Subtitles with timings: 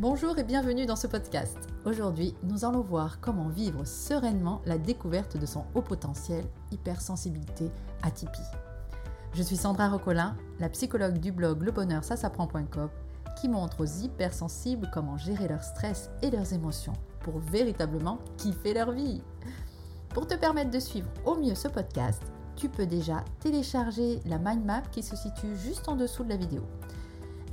[0.00, 1.56] Bonjour et bienvenue dans ce podcast.
[1.84, 7.70] Aujourd'hui, nous allons voir comment vivre sereinement la découverte de son haut potentiel, hypersensibilité,
[8.02, 8.40] atypie.
[9.34, 12.88] Je suis Sandra Rocolin, la psychologue du blog Le Bonheur ça s'apprend.com
[13.40, 18.90] qui montre aux hypersensibles comment gérer leur stress et leurs émotions pour véritablement kiffer leur
[18.90, 19.22] vie.
[20.08, 22.22] Pour te permettre de suivre au mieux ce podcast,
[22.56, 26.36] tu peux déjà télécharger la mind map qui se situe juste en dessous de la
[26.36, 26.62] vidéo.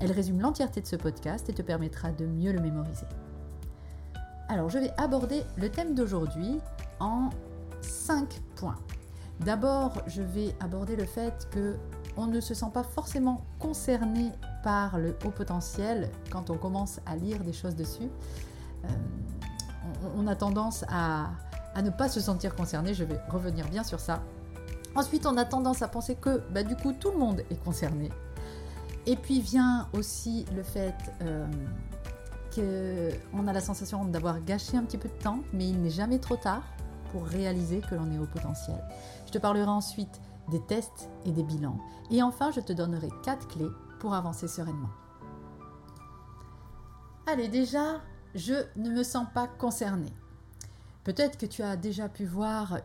[0.01, 3.05] Elle résume l'entièreté de ce podcast et te permettra de mieux le mémoriser.
[4.49, 6.59] Alors, je vais aborder le thème d'aujourd'hui
[6.99, 7.29] en
[7.81, 8.77] 5 points.
[9.39, 11.75] D'abord, je vais aborder le fait que
[12.17, 14.31] on ne se sent pas forcément concerné
[14.63, 18.09] par le haut potentiel quand on commence à lire des choses dessus.
[18.83, 18.87] Euh,
[20.17, 21.29] on, a tendance à,
[21.73, 24.21] à, ne pas se sentir concerné, je vais revenir bien sur ça.
[24.95, 28.09] Ensuite, on a tendance à penser que bah, du coup tout le monde est concerné.
[29.05, 31.47] Et puis vient aussi le fait euh,
[32.53, 36.19] qu'on a la sensation d'avoir gâché un petit peu de temps, mais il n'est jamais
[36.19, 36.63] trop tard
[37.11, 38.81] pour réaliser que l'on est au potentiel.
[39.25, 41.79] Je te parlerai ensuite des tests et des bilans.
[42.09, 44.89] Et enfin, je te donnerai quatre clés pour avancer sereinement.
[47.27, 48.01] Allez, déjà,
[48.35, 50.13] je ne me sens pas concernée.
[51.03, 52.79] Peut-être que tu as déjà pu voir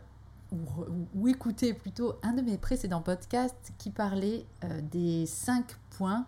[0.53, 6.27] ou, écouter plutôt un de mes précédents podcasts qui parlait euh, des cinq points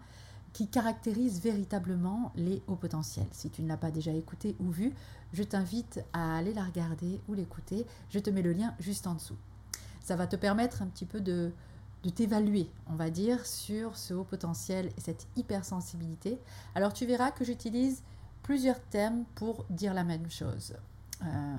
[0.52, 3.28] qui caractérisent véritablement les hauts potentiels.
[3.30, 4.92] Si tu ne l'as pas déjà écouté ou vu,
[5.33, 7.86] je t'invite à aller la regarder ou l'écouter.
[8.10, 9.36] Je te mets le lien juste en dessous.
[10.02, 11.53] Ça va te permettre un petit peu de,
[12.03, 16.38] de t'évaluer, on va dire, sur ce haut potentiel et cette hypersensibilité.
[16.75, 18.03] Alors tu verras que j'utilise
[18.42, 20.75] plusieurs termes pour dire la même chose.
[21.22, 21.56] Euh,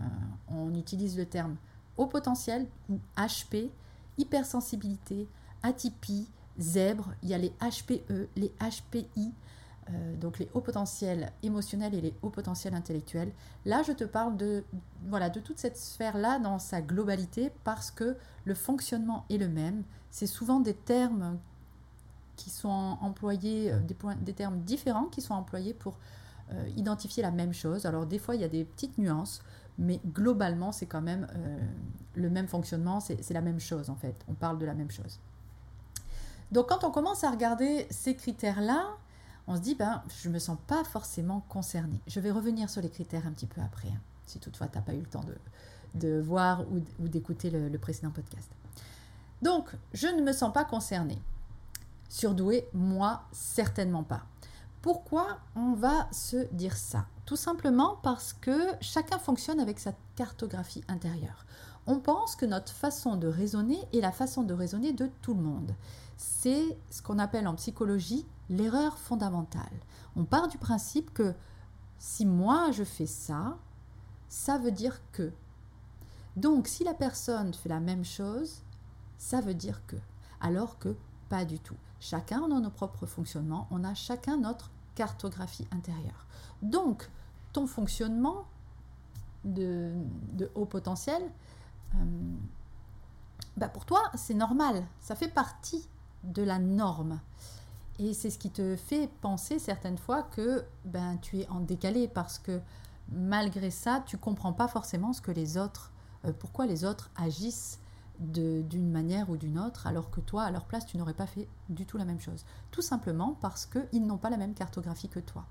[0.47, 1.55] on utilise le terme
[1.99, 3.69] haut potentiel ou HP,
[4.17, 5.27] hypersensibilité,
[5.61, 9.33] atypie, zèbre, il y a les HPE, les HPI,
[9.89, 13.31] euh, donc les hauts potentiels émotionnels et les hauts potentiels intellectuels.
[13.65, 14.63] Là, je te parle de,
[15.07, 19.83] voilà, de toute cette sphère-là dans sa globalité parce que le fonctionnement est le même.
[20.11, 21.37] C'est souvent des termes
[22.35, 25.97] qui sont employés, euh, des, points, des termes différents qui sont employés pour
[26.51, 27.85] euh, identifier la même chose.
[27.85, 29.41] Alors des fois, il y a des petites nuances,
[29.79, 31.25] mais globalement, c'est quand même
[32.13, 34.15] le même fonctionnement, c'est la même chose en fait.
[34.27, 35.19] On parle de la même chose.
[36.51, 38.97] Donc quand on commence à regarder ces critères-là,
[39.47, 41.99] on se dit, ben, je ne me sens pas forcément concernée.
[42.07, 44.83] Je vais revenir sur les critères un petit peu après, hein, si toutefois tu n'as
[44.83, 45.25] pas eu le temps
[45.95, 48.47] de, voir ou, d'écouter le, précédent podcast.
[49.41, 51.19] Donc, je ne me sens pas concernée.
[52.09, 54.21] Surdouée, moi, certainement pas.
[54.81, 57.05] Pourquoi on va se dire ça?
[57.25, 61.45] Tout simplement parce que chacun fonctionne avec sa cartographie intérieure.
[61.85, 65.41] On pense que notre façon de raisonner est la façon de raisonner de tout le
[65.41, 65.75] monde.
[66.15, 69.63] C'est ce qu'on appelle en psychologie l'erreur fondamentale.
[70.15, 71.33] On part du principe que
[71.97, 73.57] si moi je fais ça,
[74.29, 75.33] ça veut dire que.
[76.37, 78.61] Donc si la personne fait la même chose,
[79.17, 79.97] ça veut dire que.
[80.39, 80.95] Alors que
[81.27, 81.75] pas du tout.
[81.99, 86.27] Chacun a nos propres fonctionnements, on a chacun notre cartographie intérieure.
[86.61, 87.09] Donc
[87.53, 88.45] ton fonctionnement
[89.45, 89.93] de,
[90.55, 91.21] haut potentiel,
[91.95, 91.97] euh,
[93.57, 95.87] bah pour toi c'est normal, ça fait partie
[96.23, 97.19] de la norme.
[97.99, 102.07] Et c'est ce qui te fait penser certaines fois que ben, tu es en décalé
[102.07, 102.61] parce que
[103.11, 105.91] malgré ça, tu comprends pas forcément ce que les autres,
[106.25, 107.79] euh, pourquoi les autres agissent
[108.19, 111.47] d'une manière ou d'une autre, alors que toi, à leur place, tu n'aurais pas fait
[111.69, 112.45] du tout la même chose.
[112.71, 115.45] Tout simplement parce qu'ils n'ont pas la même cartographie que toi.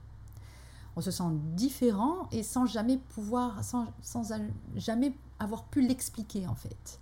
[0.97, 4.33] On se sent différent et sans jamais pouvoir, sans, sans
[4.77, 7.01] jamais avoir pu l'expliquer en fait.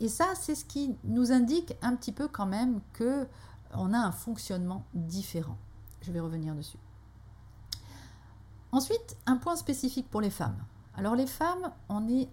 [0.00, 3.26] Et ça, c'est ce qui nous indique un petit peu quand même que
[3.74, 5.58] on a un fonctionnement différent.
[6.02, 6.78] Je vais revenir dessus.
[8.72, 10.58] Ensuite, un point spécifique pour les femmes.
[10.96, 12.28] Alors les femmes, on est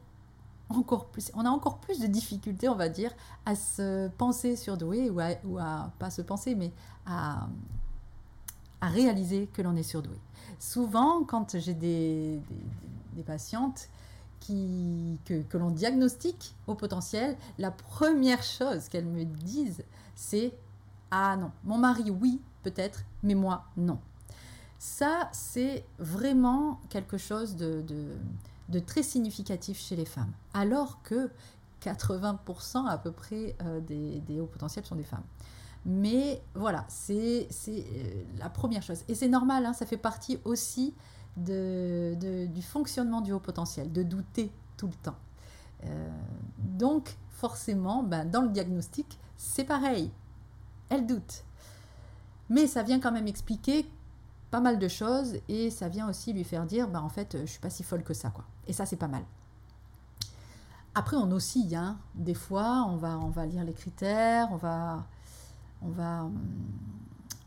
[1.12, 3.12] plus, on a encore plus de difficultés, on va dire,
[3.46, 5.58] à se penser surdoué ou à, ou
[6.00, 6.72] pas se penser, mais
[7.06, 7.48] à,
[8.82, 10.18] réaliser que l'on est surdoué.
[10.60, 12.42] Souvent, quand j'ai des,
[13.14, 13.90] des, patientes
[14.48, 19.84] que, l'on diagnostique au potentiel, la première chose qu'elles me disent,
[20.16, 20.54] c'est
[21.12, 24.00] ah non, mon mari oui, peut-être, mais moi non.
[24.80, 27.84] Ça, c'est vraiment quelque chose de,
[28.86, 30.32] très significatif chez les femmes.
[30.54, 31.30] Alors que
[31.84, 35.24] 80% à peu près euh, des, des, hauts potentiels sont des femmes.
[35.86, 39.04] Mais voilà, c'est euh, la première chose.
[39.08, 40.94] Et c'est normal, hein, ça fait partie aussi
[41.38, 42.16] de,
[42.46, 45.18] du fonctionnement du haut potentiel, de douter tout le temps.
[45.86, 46.10] Euh,
[46.58, 50.12] donc forcément, ben, dans le diagnostic, c'est pareil
[50.92, 51.44] elle doute.
[52.50, 53.90] Mais ça vient quand même expliquer
[54.52, 57.46] pas mal de choses et ça vient aussi lui faire dire bah en fait je
[57.46, 58.44] suis pas si folle que ça quoi.
[58.68, 59.24] Et ça c'est pas mal.
[60.94, 61.98] Après on oscille hein.
[62.16, 65.08] des fois on va on va lire les critères, on va
[65.82, 66.30] on va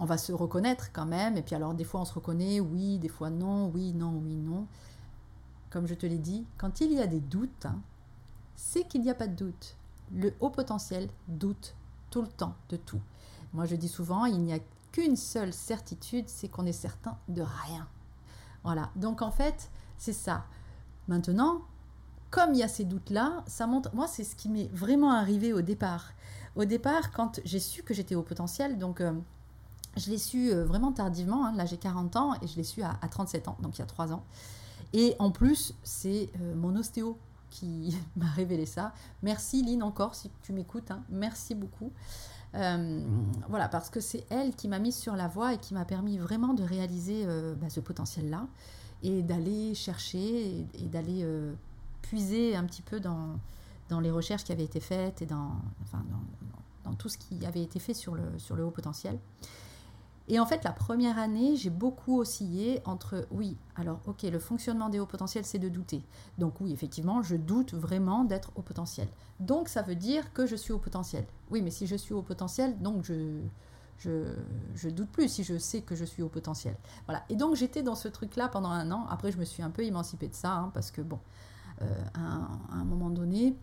[0.00, 2.98] on va se reconnaître quand même et puis alors des fois on se reconnaît oui,
[2.98, 4.66] des fois non, oui, non, oui, non.
[5.70, 7.80] Comme je te l'ai dit, quand il y a des doutes, hein,
[8.54, 9.76] c'est qu'il n'y a pas de doute.
[10.14, 11.74] Le haut potentiel doute
[12.10, 13.00] tout le temps de tout.
[13.52, 14.58] Moi je dis souvent, il n'y a
[14.94, 17.88] qu'une seule certitude, c'est qu'on est certain de rien.
[18.62, 19.68] Voilà, donc en fait,
[19.98, 20.44] c'est ça.
[21.08, 21.62] Maintenant,
[22.30, 25.52] comme il y a ces doutes-là, ça montre, moi c'est ce qui m'est vraiment arrivé
[25.52, 26.12] au départ.
[26.54, 29.12] Au départ, quand j'ai su que j'étais au potentiel, donc euh,
[29.96, 31.54] je l'ai su euh, vraiment tardivement, hein.
[31.56, 33.86] là j'ai 40 ans et je l'ai su à, 37 ans, donc il y a
[33.86, 34.24] 3 ans.
[34.92, 37.18] Et en plus, c'est euh, mon ostéo
[37.50, 38.92] qui m'a révélé ça.
[39.24, 41.02] Merci Lynn encore si tu m'écoutes, hein.
[41.08, 41.90] merci beaucoup.
[42.54, 43.02] Euh,
[43.48, 46.18] voilà, parce que c'est elle qui m'a mise sur la voie et qui m'a permis
[46.18, 48.46] vraiment de réaliser euh, bah, ce potentiel-là
[49.02, 51.52] et d'aller chercher et, d'aller euh,
[52.02, 53.38] puiser un petit peu dans,
[53.88, 55.52] dans les recherches qui avaient été faites et dans,
[55.82, 59.18] enfin, dans, dans, tout ce qui avait été fait sur le, sur le haut potentiel.
[60.28, 64.88] Et en fait, la première année, j'ai beaucoup oscillé entre, oui, alors ok, le fonctionnement
[64.88, 66.02] des hauts potentiels, c'est de douter.
[66.38, 69.08] Donc oui, effectivement, je doute vraiment d'être au potentiel.
[69.40, 71.26] Donc ça veut dire que je suis au potentiel.
[71.50, 73.42] Oui, mais si je suis au potentiel, donc je,
[73.98, 76.76] je, doute plus si je sais que je suis au potentiel.
[77.06, 77.22] Voilà.
[77.28, 79.06] Et donc j'étais dans ce truc-là pendant un an.
[79.10, 81.18] Après, je me suis un peu émancipée de ça, hein, parce que bon,
[81.82, 83.54] euh, à, un moment donné,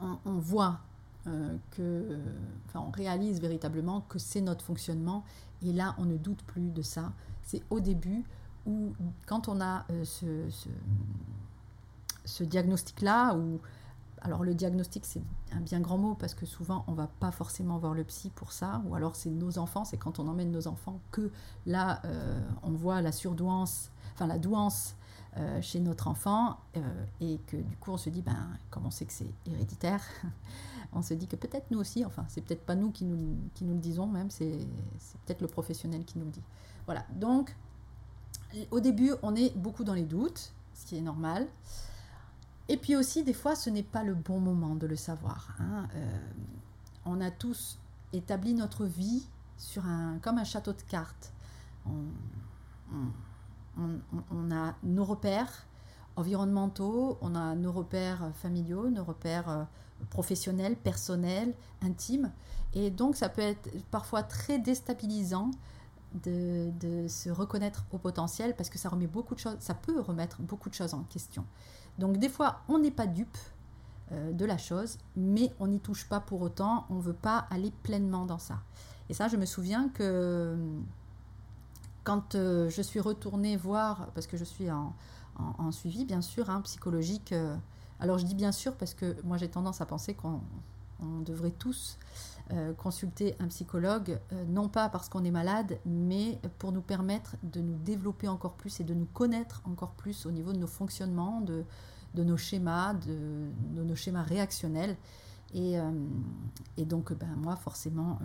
[0.00, 0.80] on voit
[1.26, 2.18] euh, que,
[2.66, 5.24] enfin, on réalise véritablement que c'est notre fonctionnement.
[5.62, 7.12] Et là, on ne doute plus de ça.
[7.42, 8.24] C'est au début
[8.66, 8.92] où,
[9.26, 10.26] quand on a euh, ce,
[12.24, 13.60] ce, diagnostic-là, ou
[14.20, 15.22] alors le diagnostic, c'est
[15.52, 18.52] un bien grand mot parce que souvent, on va pas forcément voir le psy pour
[18.52, 21.30] ça, ou alors c'est nos enfants, c'est quand on emmène nos enfants que
[21.66, 24.94] là, euh, on voit la surdouance, enfin la douance
[25.60, 26.58] chez notre enfant,
[27.20, 30.02] et que du coup, on se dit, ben, comment c'est que c'est héréditaire
[30.94, 33.64] on se dit que peut-être nous aussi, enfin, c'est peut-être pas nous qui nous, qui
[33.64, 34.58] nous le disons même, c'est
[35.26, 36.42] peut-être le professionnel qui nous le dit.
[36.86, 37.54] Voilà, donc
[38.70, 41.46] au début, on est beaucoup dans les doutes, ce qui est normal.
[42.68, 45.56] Et puis aussi, des fois, ce n'est pas le bon moment de le savoir.
[45.58, 45.88] Hein.
[45.94, 46.18] Euh,
[47.04, 47.78] on a tous
[48.12, 49.26] établi notre vie
[49.58, 51.32] sur un, comme un château de cartes.
[51.86, 52.04] On,
[52.92, 53.06] on
[53.76, 55.66] a nos repères
[56.16, 59.64] environnementaux, on a nos repères familiaux, nos repères euh,
[60.10, 62.32] professionnel, personnel, intime.
[62.74, 65.50] Et donc ça peut être parfois très déstabilisant
[66.22, 66.72] de,
[67.08, 70.68] se reconnaître au potentiel parce que ça remet beaucoup de choses, ça peut remettre beaucoup
[70.68, 71.44] de choses en question.
[71.98, 73.36] Donc des fois on n'est pas dupe
[74.12, 77.46] euh, de la chose, mais on n'y touche pas pour autant, on ne veut pas
[77.50, 78.60] aller pleinement dans ça.
[79.08, 80.56] Et ça je me souviens que
[82.04, 84.92] quand euh, je suis retournée voir, parce que je suis en,
[85.72, 87.56] suivi bien sûr, hein, psychologique, euh,
[87.98, 90.40] alors je dis bien sûr parce que moi j'ai tendance à penser qu'on
[91.26, 91.98] devrait tous
[92.52, 97.60] euh, consulter un psychologue, non pas parce qu'on est malade, mais pour nous permettre de
[97.60, 101.40] nous développer encore plus et de nous connaître encore plus au niveau de nos fonctionnements,
[101.40, 101.64] de,
[102.14, 104.96] nos schémas, de, nos schémas réactionnels.
[105.52, 105.90] Et, euh,
[106.78, 108.18] donc, ben, moi, forcément,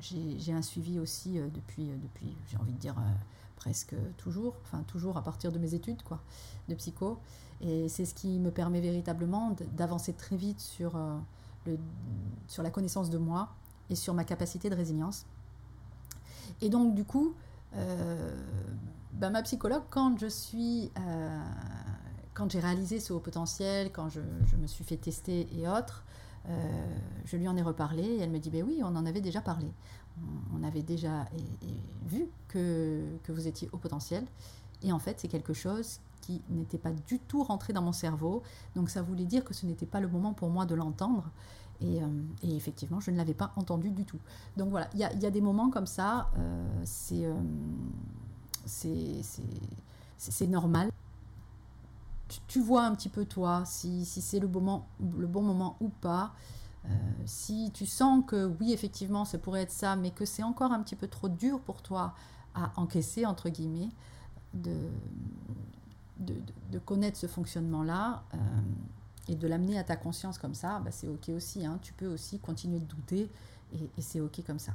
[0.00, 2.94] j'ai un suivi aussi depuis, depuis j'ai envie de dire,
[3.62, 6.20] presque toujours, enfin toujours à partir de mes études quoi,
[6.68, 7.18] de psycho.
[7.60, 11.16] Et c'est ce qui me permet véritablement d'avancer très vite sur, euh,
[11.66, 11.78] le,
[12.48, 13.50] sur la connaissance de moi
[13.88, 15.26] et sur ma capacité de résilience.
[16.60, 17.34] Et donc du coup,
[17.76, 18.34] euh,
[19.12, 21.40] bah, ma psychologue, quand je suis, euh,
[22.34, 24.20] quand j'ai réalisé ce haut potentiel, quand je,
[24.56, 26.04] me suis fait tester et autres,
[27.24, 29.40] je lui en ai reparlé et elle me dit ben oui, on en avait déjà
[29.40, 29.72] parlé
[30.54, 31.26] on avait déjà
[32.06, 34.24] vu que, vous étiez au potentiel.
[34.82, 38.42] Et en fait, c'est quelque chose qui n'était pas du tout rentré dans mon cerveau.
[38.76, 41.30] Donc ça voulait dire que ce n'était pas le moment pour moi de l'entendre.
[41.80, 42.06] Et, euh,
[42.44, 44.18] effectivement, je ne l'avais pas entendu du tout.
[44.56, 47.34] Donc voilà, il y a, des moments comme ça, euh, euh,
[50.18, 50.90] c'est normal.
[52.46, 56.32] Tu, vois un petit peu toi, si, c'est le, bon moment ou pas.
[56.84, 56.88] Euh,
[57.26, 60.82] si tu sens que oui, effectivement, ça pourrait être ça, mais que c'est encore un
[60.82, 62.14] petit peu trop dur pour toi
[62.54, 63.90] à encaisser, entre guillemets,
[64.52, 64.76] de,
[66.18, 68.38] de, connaître ce fonctionnement-là euh,
[69.28, 71.64] et de l'amener à ta conscience comme ça, bah, c'est OK aussi.
[71.64, 71.78] Hein.
[71.82, 73.30] Tu peux aussi continuer de douter
[73.72, 74.72] et c'est OK comme ça.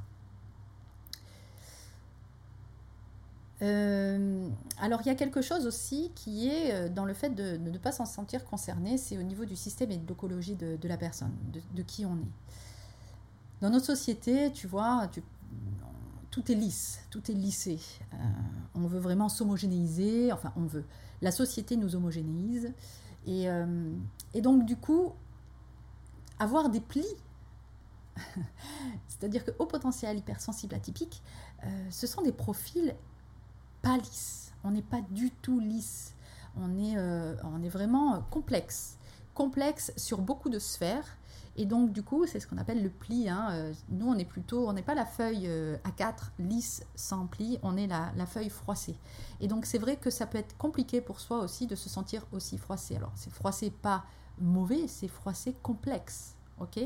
[3.63, 4.47] Euh,
[4.79, 7.77] alors il y a quelque chose aussi qui est euh, dans le fait de, ne
[7.79, 11.33] pas s'en sentir concerné, c'est au niveau du système et de l'écologie de, la personne,
[11.73, 13.61] de, qui on est.
[13.61, 15.09] Dans notre société, tu vois,
[16.29, 17.79] tout est lisse, tout est lissé.
[18.13, 18.17] Euh,
[18.75, 20.85] on veut vraiment s'homogénéiser, enfin on veut.
[21.23, 22.71] La société nous homogénéise.
[23.25, 23.49] Et,
[24.41, 25.11] donc du coup,
[26.39, 27.03] avoir des plis,
[29.07, 31.21] c'est-à-dire que haut potentiel, hypersensible, atypique,
[31.89, 32.95] ce sont des profils
[33.81, 34.53] pas lisses.
[34.63, 36.13] On n'est pas du tout lisse.
[36.55, 36.97] On est,
[37.43, 38.97] on est vraiment complexe.
[39.35, 41.17] Complexe sur beaucoup de sphères
[41.57, 43.27] et donc, du coup, c'est ce qu'on appelle le pli.
[43.27, 43.49] Hein.
[43.51, 47.57] Euh, nous, on est plutôt, on n'est pas la feuille euh, A4 lisse sans pli,
[47.63, 48.95] on est la, feuille froissée.
[49.41, 52.25] Et donc, c'est vrai que ça peut être compliqué pour soi aussi de se sentir
[52.31, 52.95] aussi froissé.
[52.95, 54.05] Alors, c'est froissé pas
[54.39, 56.35] mauvais, c'est froissé complexe.
[56.59, 56.79] ok?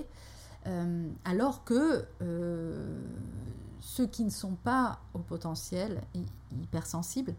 [0.67, 2.05] Euh, alors que
[3.81, 6.01] ceux qui ne sont pas au potentiel
[6.63, 7.35] hypersensibles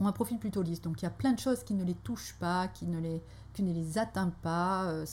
[0.00, 0.80] ont un profil plutôt lisse.
[0.80, 3.22] Donc il y a plein de choses qui ne les touchent pas, qui ne les,
[3.58, 4.84] ne les atteint pas.
[4.84, 5.04] Euh,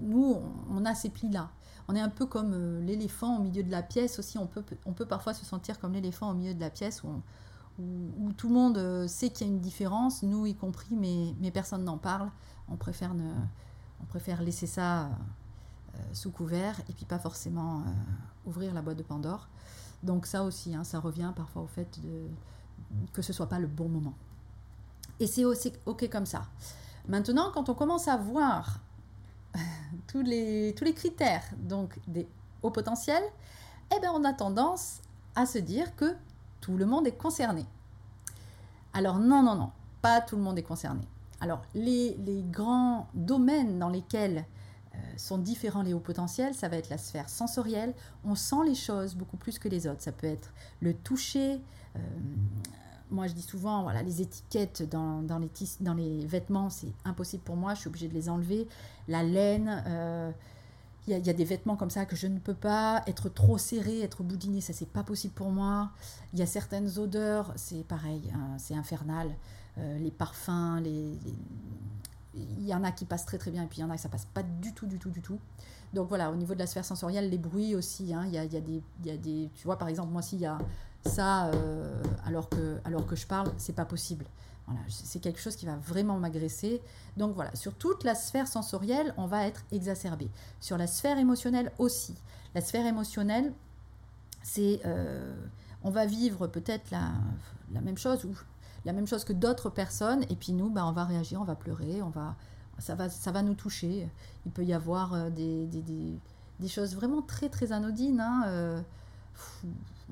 [0.00, 0.38] nous,
[0.70, 1.50] on a ces plis-là.
[1.88, 4.38] On est un peu comme euh, l'éléphant au milieu de la pièce aussi.
[4.38, 7.08] On peut, on peut parfois se sentir comme l'éléphant au milieu de la pièce où,
[7.78, 11.34] où, tout le monde euh, sait qu'il y a une différence, nous y compris, mais,
[11.40, 12.30] mais personne n'en parle.
[12.68, 13.30] On préfère, ne,
[14.00, 15.10] on préfère laisser ça
[16.12, 17.82] sous couvert et puis pas forcément
[18.46, 19.48] ouvrir la boîte de Pandore.
[20.02, 22.00] Donc ça aussi, hein, ça revient parfois au fait
[23.12, 24.14] que ce soit pas le bon moment.
[25.20, 26.42] Et c'est aussi OK comme ça.
[27.08, 28.80] Maintenant, quand on commence à voir
[30.06, 32.28] tous les, tous les critères donc des
[32.62, 33.24] hauts potentiels,
[33.94, 35.00] eh bien, on a tendance
[35.34, 36.14] à se dire que
[36.60, 37.66] tout le monde est concerné.
[38.92, 39.70] Alors non, non, non,
[40.00, 41.06] pas tout le monde est concerné.
[41.40, 42.16] Alors les,
[42.50, 44.42] grands domaines dans lesquels euh,
[45.16, 47.94] sont différents les hauts potentiels, ça va être la sphère sensorielle,
[48.24, 50.02] on sent les choses beaucoup plus que les autres.
[50.02, 51.60] Ça peut être le toucher,
[51.96, 51.98] euh,
[53.10, 57.80] moi je dis souvent, voilà, les étiquettes dans, les, vêtements, c'est impossible pour moi, je
[57.80, 58.66] suis obligée de les enlever.
[59.08, 60.30] La laine, euh,
[61.08, 63.02] il y, a des vêtements comme ça que je ne peux pas.
[63.08, 65.90] Être trop serré, être boudiné, ça c'est pas possible pour moi.
[66.32, 69.34] Il y a certaines odeurs, c'est pareil, hein, c'est infernal.
[69.78, 71.18] Euh, les parfums, les,
[72.34, 73.96] il y en a qui passent très très bien et puis il y en a
[73.96, 75.38] qui ça passe pas du tout, du tout, du tout.
[75.92, 78.44] Donc voilà, au niveau de la sphère sensorielle, les bruits aussi, hein, il, y a,
[78.44, 78.60] y a
[79.04, 80.58] y a des, tu vois par exemple moi s'il y a
[81.06, 84.24] ça, euh, alors, que, alors que je parle, c'est pas possible.
[84.66, 86.80] Voilà, c'est quelque chose qui va vraiment m'agresser.
[87.16, 90.28] Donc voilà, sur toute la sphère sensorielle, on va être exacerbé.
[90.60, 92.14] Sur la sphère émotionnelle aussi.
[92.54, 93.52] La sphère émotionnelle,
[94.42, 95.34] c'est, euh,
[95.82, 97.10] on va vivre peut-être la,
[97.72, 98.34] la, même chose ou
[98.84, 101.54] la même chose que d'autres personnes, et puis nous, ben, on va réagir, on va
[101.54, 102.36] pleurer, on va,
[102.78, 104.08] ça va, ça va nous toucher.
[104.46, 105.82] Il peut y avoir euh, des, des,
[106.60, 108.20] des, choses vraiment très très anodines.
[108.20, 108.82] Hein,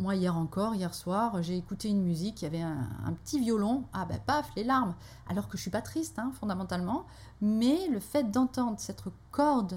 [0.00, 3.84] moi, hier encore, hier soir, j'ai écouté une musique, il y avait un, petit violon,
[3.92, 4.94] ah ben paf, les larmes.
[5.28, 7.04] Alors que je suis pas triste, hein, fondamentalement,
[7.42, 9.76] mais le fait d'entendre cette corde,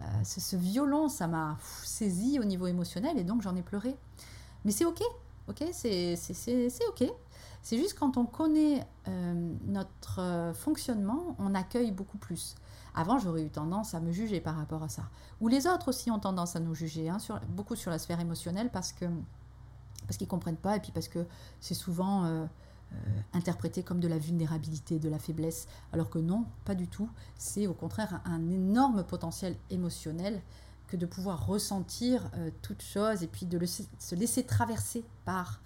[0.00, 3.94] euh, ce, violon, ça m'a saisi au niveau émotionnel et donc j'en ai pleuré.
[4.64, 5.02] Mais c'est ok,
[5.48, 6.16] ok, c'est
[6.88, 7.12] ok.
[7.62, 12.54] C'est juste quand on connaît euh, notre euh, fonctionnement, on accueille beaucoup plus.
[12.94, 15.02] Avant, j'aurais eu tendance à me juger par rapport à ça.
[15.40, 18.70] Ou les autres aussi ont tendance à nous juger, hein, beaucoup sur la sphère émotionnelle,
[18.70, 19.06] parce que
[20.06, 21.26] parce qu'ils comprennent pas et puis parce que
[21.60, 22.46] c'est souvent euh,
[23.34, 27.10] interprété comme de la vulnérabilité, de la faiblesse, alors que non, pas du tout.
[27.36, 30.40] C'est au contraire un, énorme potentiel émotionnel
[30.86, 32.30] que de pouvoir ressentir
[32.62, 35.60] toutes choses et puis de se laisser traverser par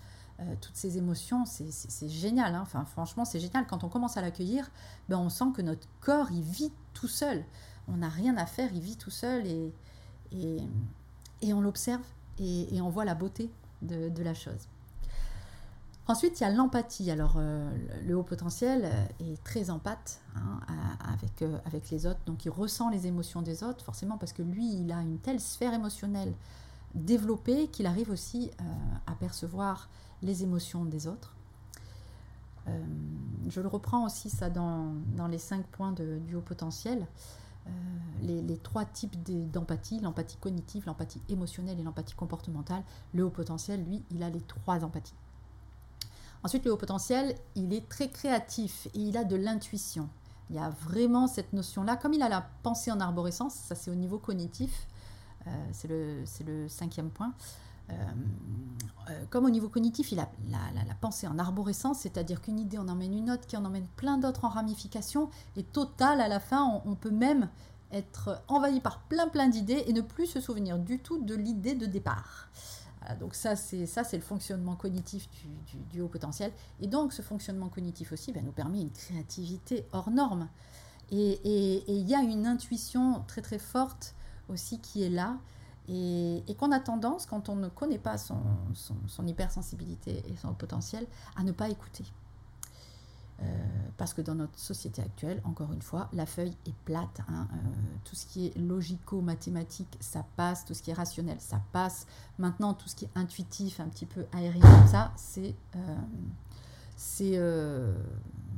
[0.61, 2.55] toutes ces émotions, c'est génial.
[2.55, 2.61] Hein.
[2.63, 3.67] Enfin, franchement, c'est génial.
[3.67, 4.71] Quand on commence à l'accueillir,
[5.09, 7.45] ben, on sent que notre corps, il vit tout seul.
[7.89, 9.73] On n'a rien à faire, il vit tout seul et,
[11.53, 12.05] on l'observe
[12.39, 13.51] et, on voit la beauté
[13.83, 14.69] de, la chose.
[16.07, 17.11] Ensuite, il y a l'empathie.
[17.11, 17.71] Alors, euh,
[18.07, 20.61] le haut potentiel euh, est très empathe hein,
[21.43, 24.75] euh, avec les autres, donc il ressent les émotions des autres, forcément parce que lui,
[24.75, 26.33] il a une telle sphère émotionnelle
[26.95, 28.51] développée qu'il arrive aussi
[29.07, 29.89] à percevoir
[30.23, 31.35] les émotions des autres.
[33.49, 34.95] je le reprends aussi ça dans,
[35.31, 37.07] les cinq points du haut potentiel.
[37.67, 37.71] Euh,
[38.23, 39.17] les, trois types
[39.51, 42.83] d'empathie, l'empathie cognitive, l'empathie émotionnelle et l'empathie comportementale.
[43.15, 45.15] Le haut potentiel, lui, il a les trois empathies.
[46.43, 50.09] Ensuite, le haut potentiel, il est très créatif et il a de l'intuition.
[50.51, 51.97] Il y a vraiment cette notion-là.
[51.97, 54.87] Comme il a la pensée en arborescence, ça c'est au niveau cognitif,
[55.47, 57.33] euh, c'est le, cinquième point.
[57.93, 58.13] Euh,
[59.11, 62.89] euh, comme au niveau cognitif, il a la, pensée en arborescence, c'est-à-dire qu'une idée en
[62.89, 66.81] emmène une autre, qui en emmène plein d'autres en ramification, et total, à la fin,
[66.85, 67.49] on, peut même
[67.91, 71.75] être envahi par plein plein d'idées et ne plus se souvenir du tout de l'idée
[71.75, 72.49] de départ.
[73.21, 75.29] donc ça c'est ça c'est le fonctionnement cognitif
[75.91, 76.53] du, haut potentiel.
[76.81, 80.49] Et donc ce fonctionnement cognitif aussi ben, nous permet une créativité hors norme.
[81.11, 84.15] Et il y a une intuition très très forte
[84.49, 85.37] aussi qui est là
[85.89, 88.41] Et, qu'on a tendance, quand on ne connaît pas son,
[89.27, 92.05] hypersensibilité et son potentiel, à ne pas écouter.
[93.41, 93.47] Euh,
[93.97, 97.21] parce que dans notre société actuelle, encore une fois, la feuille est plate.
[97.29, 97.49] Hein.
[97.53, 97.57] Euh,
[98.05, 100.65] tout ce qui est logico-mathématique, ça passe.
[100.65, 102.07] Tout ce qui est rationnel, ça passe.
[102.39, 105.55] Maintenant, tout ce qui est intuitif, un petit peu aérien, ça, c'est...
[105.75, 105.97] Euh,
[106.97, 107.33] c'est...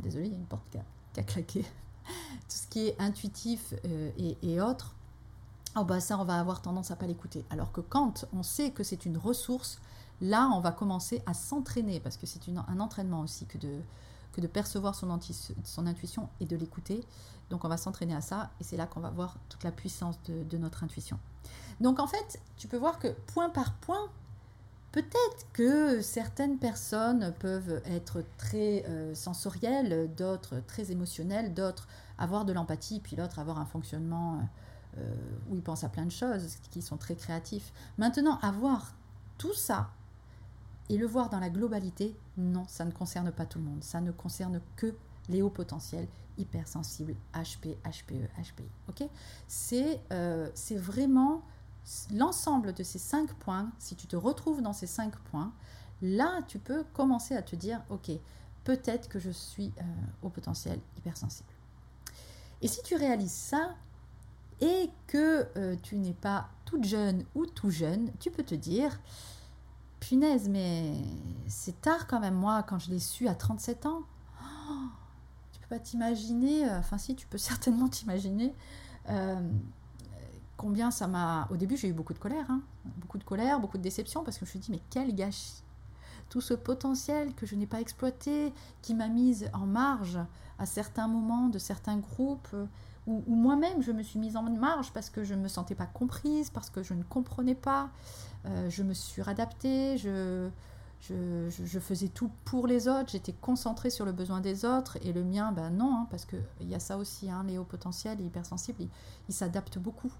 [0.02, 1.62] désolé, il y a une porte qui a, claqué.
[2.04, 2.09] tout
[2.49, 4.95] ce qui est intuitif et, et autres,
[5.76, 7.45] oh bah ça, on va avoir tendance à pas l'écouter.
[7.50, 9.78] Alors que quand on sait que c'est une ressource,
[10.21, 13.81] là, on va commencer à s'entraîner, parce que c'est un entraînement aussi que de,
[14.33, 17.04] que de percevoir son, intuition et de l'écouter.
[17.50, 20.19] Donc on va s'entraîner à ça, et c'est là qu'on va voir toute la puissance
[20.25, 21.19] de, notre intuition.
[21.81, 24.09] Donc en fait, tu peux voir que point par point,
[24.93, 31.88] peut-être que certaines personnes peuvent être très euh, sensorielles, d'autres très émotionnelles, d'autres
[32.19, 34.40] avoir de l'empathie, puis l'autre avoir un fonctionnement...
[34.99, 35.15] Euh,
[35.51, 37.73] où ils pensent à plein de choses, qui sont très créatifs.
[37.99, 38.95] Maintenant, avoir
[39.39, 39.91] tout ça
[40.89, 43.83] et le voir dans la globalité, non, ça ne concerne pas tout le monde.
[43.83, 44.95] Ça ne concerne que
[45.29, 46.07] les hauts potentiels
[46.39, 48.69] hypersensibles, HP, HPE, HPI.
[48.89, 49.09] Ok?
[49.49, 51.43] C'est, euh, vraiment
[52.13, 53.73] l'ensemble de ces cinq points.
[53.79, 55.53] Si tu te retrouves dans ces cinq points,
[56.03, 58.13] là, tu peux commencer à te dire, ok,
[58.63, 59.83] peut-être que je suis euh,
[60.23, 61.49] au potentiel hypersensible.
[62.63, 63.75] Et si tu réalises ça,
[64.64, 68.99] et que euh, tu n'es pas toute jeune ou tout jeune, tu peux te dire,
[70.00, 70.94] punaise, mais
[71.47, 74.00] c'est tard quand même, moi, quand je l'ai su à 37 ans.
[74.42, 74.87] Oh,
[75.52, 78.54] tu peux pas t'imaginer, euh, enfin si, tu peux certainement t'imaginer
[79.11, 79.38] euh,
[80.56, 81.47] combien ça m'a...
[81.50, 82.62] Au début, j'ai eu beaucoup de colère, hein.
[82.97, 85.62] beaucoup de colère, beaucoup de déception, parce que je me suis dit, mais quel gâchis
[86.30, 90.18] tout ce potentiel que je n'ai pas exploité, qui m'a mise en marge
[90.59, 92.49] à certains moments de certains groupes,
[93.07, 95.87] ou, moi-même je me suis mise en marge parce que je ne me sentais pas
[95.87, 97.91] comprise, parce que je ne comprenais pas,
[98.47, 100.49] euh, je me suis adaptée, je,
[101.81, 105.53] faisais tout pour les autres, j'étais concentrée sur le besoin des autres, et le mien,
[105.53, 108.87] ben non, hein, parce qu'il y a ça aussi, hein, les hauts potentiels, les hypersensibles,
[109.29, 110.12] ils s'adaptent beaucoup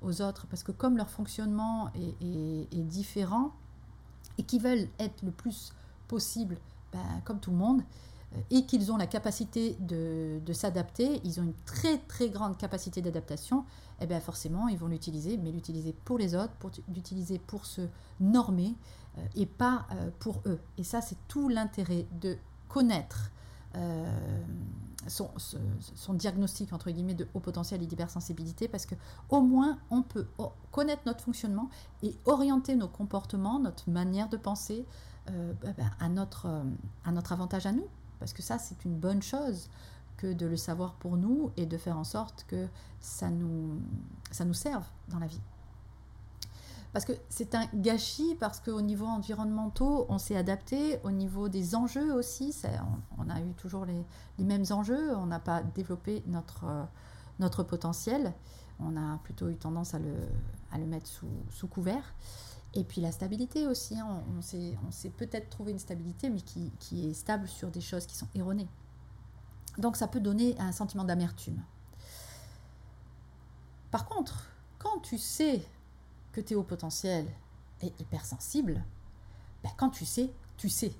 [0.00, 3.52] aux autres, parce que comme leur fonctionnement est, est, différent,
[4.38, 5.72] et qu'ils veulent être le plus
[6.08, 6.58] possible,
[6.92, 7.82] ben, comme tout le monde,
[8.50, 13.64] et qu'ils ont la capacité de, s'adapter, ils ont une très très grande capacité d'adaptation,
[14.00, 17.82] eh bien forcément ils vont l'utiliser, mais l'utiliser pour les autres, pour l'utiliser pour se
[18.20, 18.74] normer
[19.18, 20.60] euh, et pas euh, pour eux.
[20.78, 22.36] Et ça c'est tout l'intérêt de
[22.68, 23.30] connaître
[23.74, 24.42] euh,
[25.08, 28.94] son, diagnostic entre guillemets de haut potentiel et d'hypersensibilité parce que
[29.30, 30.26] au moins on peut
[30.70, 31.70] connaître notre fonctionnement
[32.02, 34.86] et orienter nos comportements, notre manière de penser
[36.00, 36.48] à, notre,
[37.04, 37.86] à notre avantage à nous
[38.22, 39.68] parce que ça, c'est une bonne chose
[40.16, 42.68] que de le savoir pour nous et de faire en sorte que
[43.00, 43.80] ça nous,
[44.30, 45.40] ça nous serve dans la vie.
[46.92, 51.74] Parce que c'est un gâchis, parce qu'au niveau environnemental, on s'est adapté, au niveau des
[51.74, 52.56] enjeux aussi,
[53.18, 54.04] on, a eu toujours les,
[54.44, 56.66] mêmes enjeux, on n'a pas développé notre,
[57.40, 58.32] notre potentiel,
[58.78, 60.14] on a plutôt eu tendance à le,
[60.70, 62.14] à le mettre sous, sous couvert.
[62.74, 64.22] Et puis la stabilité aussi, hein.
[64.36, 68.28] on, s'est peut-être trouvé une stabilité, mais qui, est stable sur des choses qui sont
[68.34, 68.68] erronées.
[69.78, 71.62] Donc ça peut donner un sentiment d'amertume.
[73.90, 74.46] Par contre,
[74.78, 75.62] quand tu sais
[76.32, 77.26] que tu es au potentiel
[77.82, 78.82] et hypersensible,
[79.62, 80.94] ben quand tu sais, tu sais.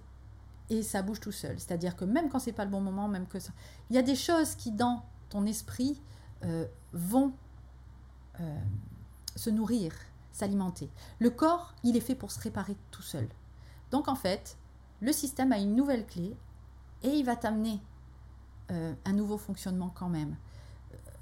[0.68, 1.58] Et ça bouge tout seul.
[1.58, 3.52] C'est-à-dire que même quand c'est pas le bon moment, même que ça...
[3.88, 6.00] Il y a des choses qui, dans ton esprit,
[6.44, 7.32] euh, vont
[8.40, 8.60] euh,
[9.36, 9.92] se nourrir
[10.32, 10.90] s'alimenter.
[11.18, 13.28] Le corps, il est fait pour se réparer tout seul.
[13.90, 14.56] Donc en fait,
[15.00, 16.36] le système a une nouvelle clé
[17.02, 17.80] et il va t'amener
[18.70, 20.36] euh, un nouveau fonctionnement quand même.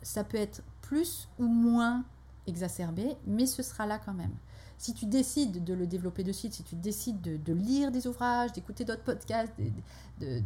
[0.03, 2.05] Ça peut être plus ou moins
[2.47, 4.35] exacerbé, mais ce sera là quand même.
[4.79, 8.53] Si tu décides de le développer de suite, si tu décides de, lire des ouvrages,
[8.53, 9.53] d'écouter d'autres podcasts,
[10.21, 10.43] de,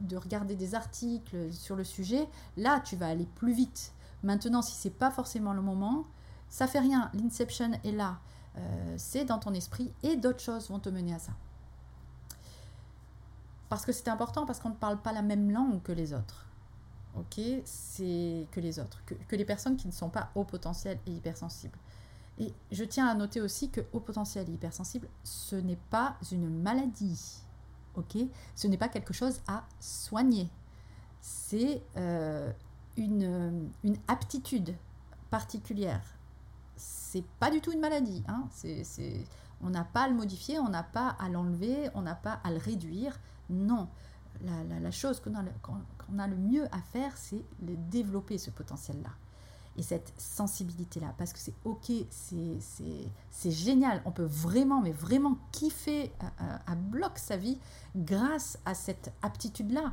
[0.00, 3.92] de, regarder des articles sur le sujet, là tu vas aller plus vite.
[4.22, 6.04] Maintenant, si c'est pas forcément le moment,
[6.52, 8.20] ça fait rien, l'inception est là,
[8.58, 11.32] euh, c'est dans ton esprit et d'autres choses vont te mener à ça.
[13.70, 16.44] Parce que c'est important, parce qu'on ne parle pas la même langue que les autres.
[17.16, 17.40] Ok?
[17.64, 21.78] C'est que les autres, que, les personnes qui ne sont pas haut potentiel et hypersensibles.
[22.38, 26.50] Et je tiens à noter aussi que haut potentiel et hypersensible, ce n'est pas une
[26.50, 27.40] maladie.
[27.94, 28.18] Ok?
[28.54, 30.50] Ce n'est pas quelque chose à soigner.
[31.22, 32.52] C'est euh,
[32.98, 34.74] une, une aptitude
[35.30, 36.18] particulière
[36.82, 38.24] c'est pas du tout une maladie.
[38.26, 38.48] Hein.
[39.60, 42.50] On n'a pas à le modifier, on n'a pas à l'enlever, on n'a pas à
[42.50, 43.18] le réduire.
[43.50, 43.88] Non.
[44.42, 45.42] La, chose qu'on a,
[46.22, 49.10] a le mieux à faire, c'est de développer ce potentiel-là.
[49.76, 51.14] et cette sensibilité-là.
[51.16, 54.02] Parce que c'est ok, c'est génial.
[54.04, 56.12] On peut vraiment, mais vraiment kiffer
[56.66, 57.58] à, bloc sa vie
[57.94, 59.92] grâce à cette aptitude-là.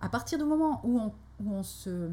[0.00, 1.12] À partir du moment où on,
[1.42, 2.10] où on se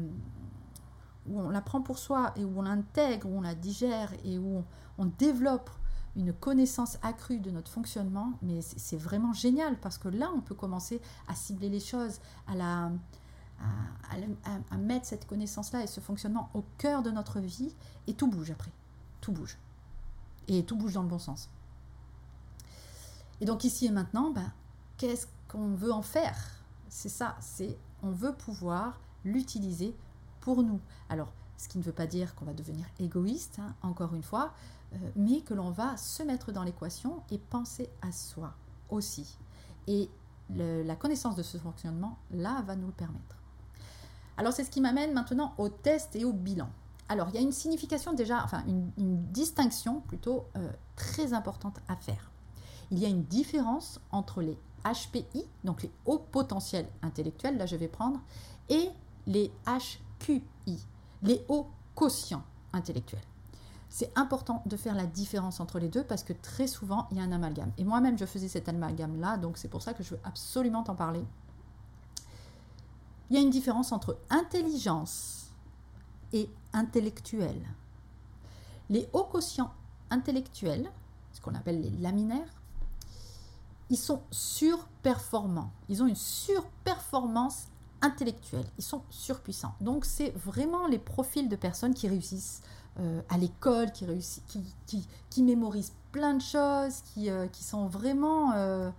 [1.28, 4.38] où on la prend pour soi et où on l'intègre, où on la digère et
[4.38, 4.64] où
[4.98, 5.70] on, développe
[6.16, 10.54] une connaissance accrue de notre fonctionnement, mais c'est vraiment génial parce que là, on peut
[10.54, 12.90] commencer à cibler les choses, à,
[14.76, 17.74] mettre cette connaissance-là et ce fonctionnement au cœur de notre vie
[18.06, 18.72] et tout bouge après.
[19.20, 19.58] Tout bouge.
[20.48, 21.48] Et tout bouge dans le bon sens.
[23.40, 24.50] Et donc ici et maintenant, ben,
[24.96, 26.36] qu'est-ce qu'on veut en faire?
[26.88, 29.94] C'est ça, c'est on veut pouvoir l'utiliser
[30.40, 30.80] pour nous.
[31.08, 34.52] Alors, ce qui ne veut pas dire qu'on va devenir égoïste, hein, encore une fois,
[34.94, 38.54] euh, mais que l'on va se mettre dans l'équation et penser à soi
[38.90, 39.38] aussi.
[39.86, 40.08] Et
[40.50, 43.36] la connaissance de ce fonctionnement, là, va nous le permettre.
[44.38, 46.70] Alors, c'est ce qui m'amène maintenant au test et au bilan.
[47.08, 48.90] Alors, il y a une signification déjà, enfin, une,
[49.32, 52.30] distinction plutôt euh, très importante à faire.
[52.90, 57.76] Il y a une différence entre les HPI, donc les hauts potentiels intellectuels, là je
[57.76, 58.20] vais prendre,
[58.68, 58.90] et
[59.26, 59.52] les
[60.20, 60.42] HQI,
[61.22, 63.22] les hauts quotients intellectuels.
[63.88, 67.20] C'est important de faire la différence entre les deux parce que très souvent il y
[67.20, 67.72] a un amalgame.
[67.78, 70.94] Et moi-même je faisais cet amalgame-là, donc c'est pour ça que je veux absolument t'en
[70.94, 71.24] parler.
[73.30, 75.50] Il y a une différence entre intelligence
[76.32, 77.60] et intellectuel.
[78.90, 79.72] Les hauts quotients
[80.10, 80.90] intellectuels,
[81.32, 82.48] ce qu'on appelle les laminaires,
[83.90, 85.70] ils sont surperformants.
[85.88, 87.68] Ils ont une surperformance
[88.02, 88.64] intellectuelle.
[88.78, 89.74] Ils sont surpuissants.
[89.80, 92.62] Donc, c'est vraiment les profils de personnes qui réussissent
[93.00, 94.42] euh, à l'école, qui, réussissent,
[94.86, 98.90] qui, qui, mémorisent plein de choses, qui, euh, qui sont vraiment euh,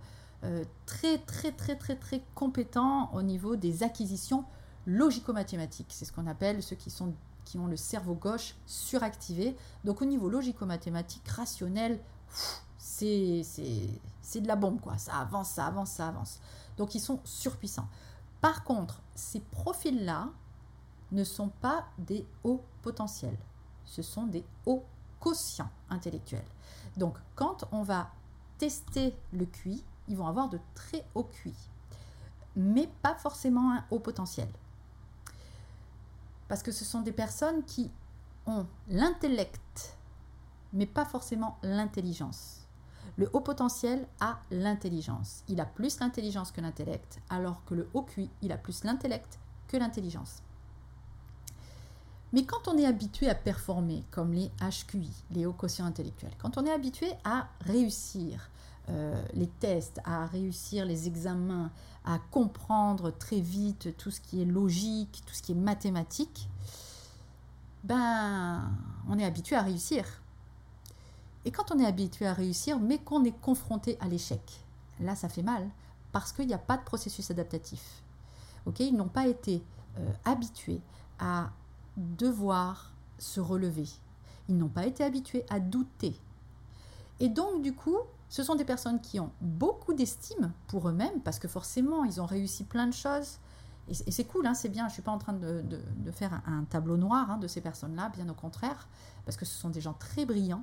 [0.86, 4.44] très, très, très, très, très compétents au niveau des acquisitions
[4.86, 5.88] logico-mathématiques.
[5.90, 7.12] C'est ce qu'on appelle ceux qui, sont,
[7.44, 9.56] qui ont le cerveau gauche suractivé.
[9.84, 12.00] Donc, au niveau logico-mathématique, rationnel,
[12.78, 13.42] c'est
[14.40, 14.96] de la bombe, quoi.
[14.98, 16.40] Ça avance, ça avance, ça avance.
[16.80, 17.88] Donc ils sont surpuissants.
[18.40, 20.28] Par contre, ces profils-là
[21.12, 23.36] ne sont pas des hauts potentiels.
[23.84, 24.84] Ce sont des hauts
[25.18, 26.46] quotients intellectuels.
[26.96, 28.10] Donc quand on va
[28.58, 31.54] tester le QI, ils vont avoir de très hauts QI.
[32.56, 34.48] Mais pas forcément un haut potentiel.
[36.48, 37.90] Parce que ce sont des personnes qui
[38.46, 39.96] ont l'intellect,
[40.72, 42.59] mais pas forcément l'intelligence.
[43.20, 45.44] Le haut potentiel a l'intelligence.
[45.46, 49.38] Il a plus l'intelligence que l'intellect, alors que le haut QI, il a plus l'intellect
[49.68, 50.42] que l'intelligence.
[52.32, 56.56] Mais quand on est habitué à performer, comme les HQI, les hauts quotients intellectuels, quand
[56.56, 58.48] on est habitué à réussir
[58.88, 61.70] euh, les tests, à réussir les examens,
[62.06, 66.48] à comprendre très vite tout ce qui est logique, tout ce qui est mathématique,
[67.84, 68.62] ben,
[69.10, 70.06] on est habitué à réussir.
[71.44, 74.40] Et quand on est habitué à réussir, mais qu'on est confronté à l'échec,
[75.00, 75.68] là, ça fait mal,
[76.12, 78.02] parce qu'il n'y a pas de processus adaptatif.
[78.78, 79.62] Ils n'ont pas été
[79.98, 80.80] euh, habitués
[81.18, 81.50] à
[81.96, 83.88] devoir se relever.
[84.48, 86.14] Ils n'ont pas été habitués à douter.
[87.20, 87.98] Et donc, du coup,
[88.28, 92.26] ce sont des personnes qui ont beaucoup d'estime pour eux-mêmes, parce que forcément, ils ont
[92.26, 93.38] réussi plein de choses.
[93.88, 95.64] Et c'est cool, hein, c'est bien, je ne suis pas en train de,
[96.12, 98.88] faire un, tableau noir hein, de ces personnes-là, bien au contraire,
[99.24, 100.62] parce que ce sont des gens très brillants.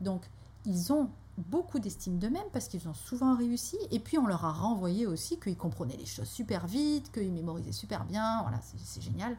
[0.00, 0.28] Donc,
[0.64, 3.76] ils ont beaucoup d'estime d'eux-mêmes parce qu'ils ont souvent réussi.
[3.90, 7.72] Et puis, on leur a renvoyé aussi qu'ils comprenaient les choses super vite, qu'ils mémorisaient
[7.72, 8.42] super bien.
[8.42, 9.36] Voilà, c'est génial.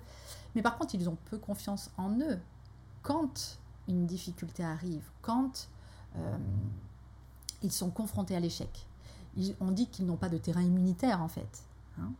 [0.56, 2.40] Mais par contre, ils ont peu confiance en eux.
[3.02, 5.68] Quand une difficulté arrive, quand
[6.18, 6.38] euh,
[7.62, 8.88] ils sont confrontés à l'échec,
[9.60, 11.64] on dit qu'ils n'ont pas de terrain immunitaire en fait.
[12.00, 12.12] Hein.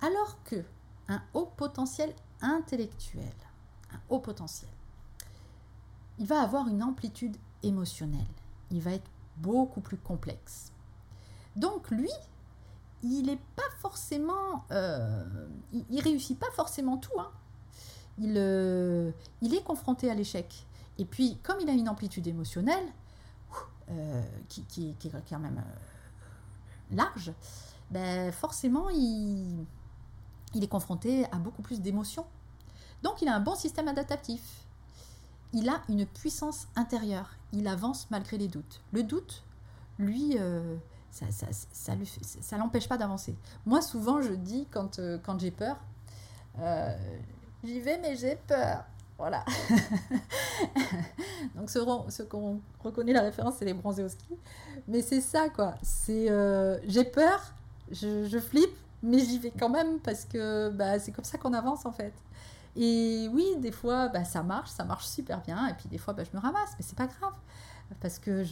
[0.00, 0.64] Alors que
[1.08, 3.32] un haut potentiel intellectuel,
[3.92, 4.70] un haut potentiel,
[6.18, 8.26] il va avoir une amplitude émotionnelle.
[8.70, 10.72] Il va être beaucoup plus complexe.
[11.54, 12.10] Donc lui,
[13.02, 15.24] il n'est pas forcément, euh,
[15.90, 17.18] il, réussit pas forcément tout.
[17.18, 17.30] Hein.
[18.18, 19.10] Il, euh,
[19.42, 20.66] il est confronté à l'échec.
[20.98, 22.86] Et puis, comme il a une amplitude émotionnelle
[23.90, 25.62] euh, qui, qui, qui, est quand même
[26.90, 27.32] large,
[27.90, 29.66] ben forcément, il,
[30.56, 32.26] il est confronté à beaucoup plus d'émotions.
[33.02, 34.66] Donc, il a un bon système adaptatif
[35.52, 37.30] il a une puissance intérieure.
[37.52, 38.82] Il avance malgré les doutes.
[38.92, 39.42] Le doute,
[39.98, 40.76] lui, euh,
[41.10, 43.34] ça ça, l'empêche pas d'avancer.
[43.64, 45.76] Moi, souvent, je dis quand, euh, j'ai peur,
[46.58, 46.94] euh,
[47.64, 48.84] j'y vais, mais j'ai peur.
[49.18, 49.46] Voilà.
[51.54, 54.36] Donc, ce, qu'on reconnaît la référence, c'est les bronzés au ski.
[54.88, 55.74] Mais c'est ça, quoi.
[55.82, 56.26] C'est
[56.86, 57.54] j'ai peur,
[57.90, 61.86] je, flippe, mais j'y vais quand même parce que bah, c'est comme ça qu'on avance,
[61.86, 62.14] en fait.
[62.76, 65.66] Et oui, des fois, bah, ça marche, ça marche super bien.
[65.68, 67.32] Et puis des fois, bah, je me ramasse, mais c'est pas grave.
[68.00, 68.42] Parce que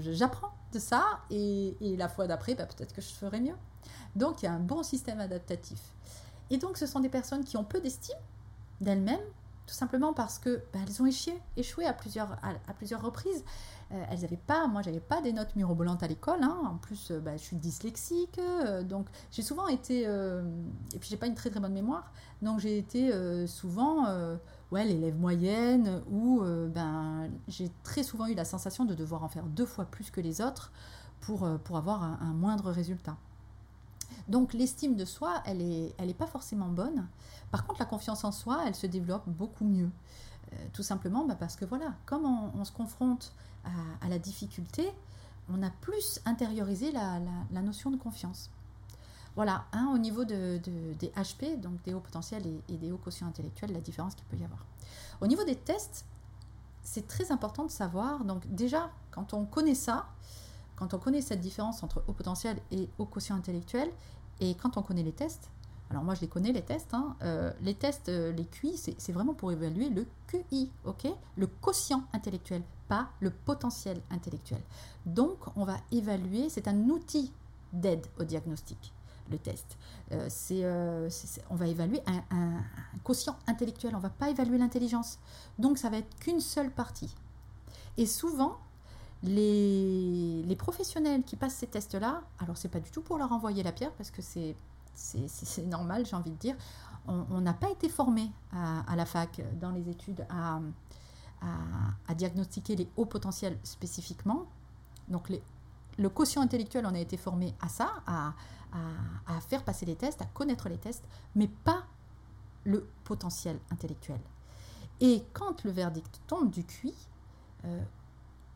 [0.00, 1.04] j'apprends de ça.
[1.30, 3.56] Et, la fois d'après, bah, peut-être que je ferai mieux.
[4.16, 5.80] Donc, il y a un bon système adaptatif.
[6.50, 8.18] Et donc, ce sont des personnes qui ont peu d'estime
[8.80, 9.20] d'elles-mêmes,
[9.66, 13.44] tout simplement parce que bah, elles ont échoué, échoué à plusieurs, à plusieurs reprises.
[13.92, 16.56] Euh, elles n'avaient pas, moi j'avais pas des notes mirobolantes à l'école, hein.
[16.64, 21.16] en plus euh, bah, je suis dyslexique, euh, donc j'ai souvent été, et puis j'ai
[21.16, 23.12] pas une très très bonne mémoire, donc j'ai été
[23.46, 24.06] souvent
[24.70, 29.44] ouais, l'élève moyenne où ben, j'ai très souvent eu la sensation de devoir en faire
[29.44, 30.72] deux fois plus que les autres
[31.20, 33.16] pour, pour avoir un, moindre résultat.
[34.28, 37.06] Donc l'estime de soi, elle n'est elle est pas forcément bonne.
[37.50, 39.90] Par contre, la confiance en soi, elle se développe beaucoup mieux.
[40.72, 43.32] tout simplement bah, parce que voilà, comme on se confronte
[43.64, 44.90] à, la difficulté,
[45.48, 47.20] on a plus intériorisé la,
[47.62, 48.50] notion de confiance.
[49.36, 50.60] Voilà, au niveau de,
[50.98, 54.36] des HP, donc des hauts potentiels et, des hauts quotients intellectuels, la différence qu'il peut
[54.36, 54.64] y avoir.
[55.20, 56.04] Au niveau des tests,
[56.82, 60.06] c'est très important de savoir, donc déjà, quand on connaît ça,
[60.80, 63.90] quand on connaît cette différence entre haut potentiel et haut quotient intellectuel,
[64.40, 65.50] et quand on connaît les tests,
[65.90, 69.12] alors moi je les connais les tests, hein, euh, les tests, euh, les QI, c'est
[69.12, 70.70] vraiment pour évaluer le QI,
[71.36, 74.62] Le quotient intellectuel, pas le potentiel intellectuel.
[75.04, 77.30] Donc, on va évaluer, c'est un outil
[77.74, 78.94] d'aide au diagnostic,
[79.30, 79.76] le test.
[80.12, 80.64] Euh, c'est,
[81.50, 82.62] on va évaluer un,
[83.04, 85.18] quotient intellectuel, on ne va pas évaluer l'intelligence.
[85.58, 87.14] Donc, ça va être qu'une seule partie.
[87.98, 88.56] Et souvent,
[89.22, 93.72] les, professionnels qui passent ces tests-là, alors c'est pas du tout pour leur envoyer la
[93.72, 94.56] pierre, parce que c'est,
[95.66, 96.56] normal, j'ai envie de dire,
[97.06, 100.60] on n'a pas été formé à, la fac dans les études à,
[102.14, 104.46] diagnostiquer les hauts potentiels spécifiquement.
[105.08, 105.32] Donc
[105.98, 108.34] le quotient intellectuel, on a été formé à ça, à,
[109.26, 111.04] à, faire passer les tests, à connaître les tests,
[111.34, 111.84] mais pas
[112.64, 114.20] le potentiel intellectuel.
[115.00, 116.94] Et quand le verdict tombe du QI,
[117.64, 117.82] euh,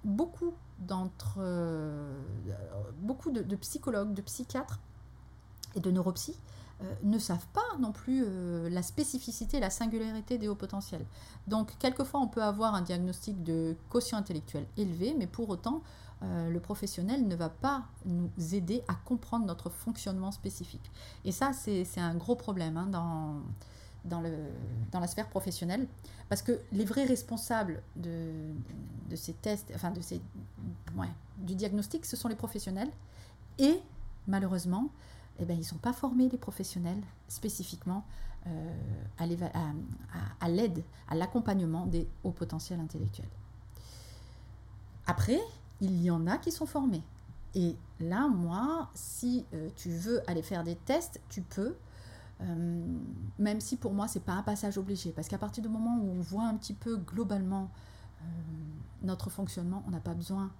[0.05, 2.13] beaucoup d'entre euh,
[2.99, 4.81] beaucoup de, psychologues, de psychiatres
[5.75, 6.37] et de neuropsies
[6.83, 11.07] euh, ne savent pas non plus euh, la spécificité, la singularité des hauts potentiels.
[11.47, 15.83] Donc, quelquefois, on peut avoir un diagnostic de quotient intellectuel élevé, mais pour autant,
[16.23, 20.91] le professionnel ne va pas nous aider à comprendre notre fonctionnement spécifique.
[21.27, 23.43] Et ça, c'est un gros problème hein, dans,
[24.05, 24.33] dans, le,
[24.93, 25.87] dans la sphère professionnelle,
[26.29, 28.31] parce que les vrais responsables de,
[29.11, 30.21] de ces tests, enfin de ces,
[30.97, 32.91] ouais, du diagnostic, ce sont les professionnels.
[33.59, 33.81] Et
[34.27, 34.91] malheureusement,
[35.39, 38.05] eh ben, ils ne sont pas formés, les professionnels, spécifiquement
[38.47, 38.77] euh,
[39.19, 43.29] à l'aide, à, l'accompagnement des hauts potentiels intellectuels.
[45.07, 45.41] Après,
[45.81, 47.03] il y en a qui sont formés.
[47.55, 51.77] Et là, moi, si euh, tu veux aller faire des tests, tu peux,
[52.41, 52.85] euh,
[53.39, 55.13] même si pour moi, ce n'est pas un passage obligé.
[55.13, 57.71] Parce qu'à partir du moment où on voit un petit peu globalement
[59.03, 60.51] notre fonctionnement, on n'a pas besoin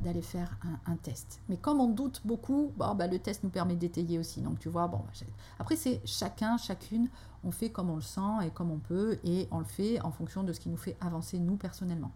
[0.00, 1.40] d'aller faire un, test.
[1.48, 4.40] Mais comme on doute beaucoup, bah, le test nous permet d'étayer aussi.
[4.40, 5.26] Donc tu vois, bon, bah,
[5.58, 7.08] après c'est chacun, chacune,
[7.44, 10.10] on fait comme on le sent et comme on peut, et on le fait en
[10.10, 12.10] fonction de ce qui nous fait avancer nous personnellement.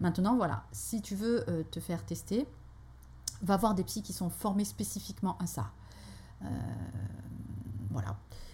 [0.00, 2.46] Maintenant, voilà, si tu veux euh, te faire tester,
[3.42, 5.70] va voir des psys qui sont formés spécifiquement à ça.
[6.42, 6.48] Euh,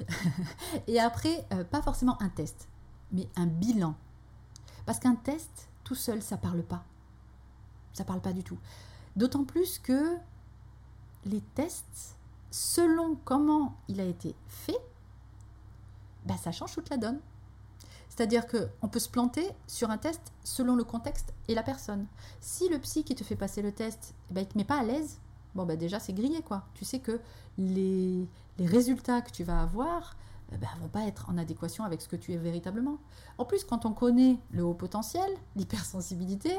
[0.87, 2.69] et après, euh, pas forcément un test,
[3.13, 3.95] mais un bilan.
[4.87, 6.85] Parce qu'un test, tout seul, ça parle pas
[7.93, 8.59] ça parle pas du tout.
[9.17, 10.17] D'autant plus que
[11.25, 12.17] les tests,
[12.51, 14.79] selon comment il a été fait,
[16.25, 17.21] bah, ça change toute la donne.
[18.09, 22.07] C'est-à-dire qu'on peut se planter sur un test selon le contexte et la personne.
[22.41, 24.65] Si le psy qui te fait passer le test, eh ben, il ne te met
[24.65, 25.19] pas à l'aise,
[25.55, 26.65] bon bah déjà c'est grillé quoi.
[26.75, 27.21] Tu sais que
[27.59, 28.27] les,
[28.59, 30.17] résultats que tu vas avoir
[30.51, 32.99] ne eh ben, vont pas être en adéquation avec ce que tu es véritablement.
[33.39, 36.53] En plus, quand on connaît le haut potentiel, l'hypersensibilité,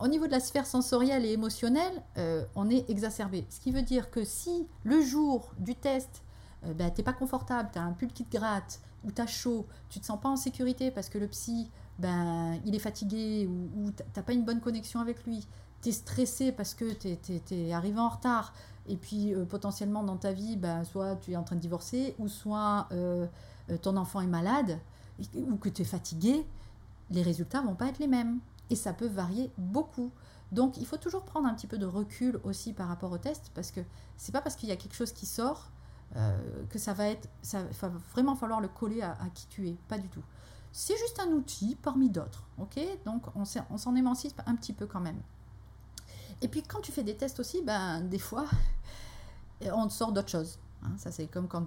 [0.00, 3.46] au niveau de la sphère sensorielle et émotionnelle, euh, on est exacerbé.
[3.48, 6.22] Ce qui veut dire que si le jour du test,
[6.64, 9.20] euh, ben, tu n'es pas confortable, tu as un pull qui te gratte, ou tu
[9.20, 12.80] as chaud, tu te sens pas en sécurité parce que le psy, ben, il est
[12.80, 15.46] fatigué, ou, tu n'as pas une bonne connexion avec lui,
[15.82, 18.54] tu es stressé parce que tu es, arrivé en retard,
[18.86, 22.14] et puis euh, potentiellement dans ta vie, ben, soit tu es en train de divorcer,
[22.18, 22.88] ou soit
[23.82, 24.78] ton enfant est malade,
[25.34, 26.46] ou que tu es fatigué,
[27.10, 28.40] les résultats vont pas être les mêmes
[28.70, 30.10] et ça peut varier beaucoup.
[30.50, 33.50] Donc il faut toujours prendre un petit peu de recul aussi par rapport au test
[33.54, 33.80] parce que
[34.16, 35.70] c'est pas parce qu'il y a quelque chose qui sort
[36.16, 39.76] euh, que ça va être ça va vraiment falloir le coller à, qui tu es,
[39.88, 40.22] pas du tout.
[40.72, 42.80] C'est juste un outil parmi d'autres, ok?
[43.04, 45.20] Donc on s'en émancipe un petit peu quand même.
[46.42, 48.46] Et puis quand tu fais des tests aussi, ben des fois
[49.72, 50.58] on te sort d'autres choses.
[50.84, 51.64] Hein, ça, c'est comme quand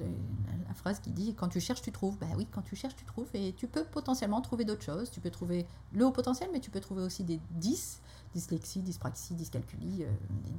[0.68, 2.18] la phrase qui dit quand tu cherches, tu trouves.
[2.18, 3.28] Ben oui, quand tu cherches, tu trouves.
[3.34, 5.10] Et tu peux potentiellement trouver d'autres choses.
[5.10, 8.02] Tu peux trouver le haut potentiel, mais tu peux trouver aussi des 10,
[8.34, 10.12] dyslexie, dyspraxie, dyscalculie, euh,